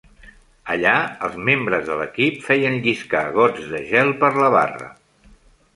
Allà, 0.75 0.93
els 1.27 1.35
membres 1.49 1.85
de 1.91 1.97
l'equip 2.01 2.41
feien 2.49 2.81
lliscar 2.87 3.25
gots 3.39 3.69
de 3.75 3.87
gel 3.93 4.13
per 4.25 4.33
la 4.45 4.51
barra. 4.59 4.91